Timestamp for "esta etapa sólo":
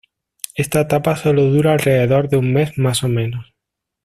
0.55-1.43